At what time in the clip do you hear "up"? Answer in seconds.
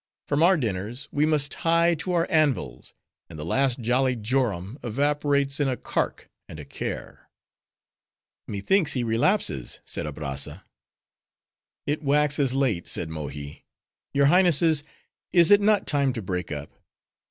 16.51-16.71